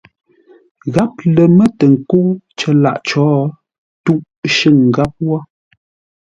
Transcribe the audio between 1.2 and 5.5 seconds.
lər mə́ tə nkə́u cər lâʼ có tûʼ shʉ̂ŋ gháp wó.